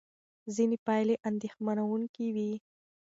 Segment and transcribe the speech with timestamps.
[0.55, 2.51] ځینې پایلې اندېښمنوونکې وې.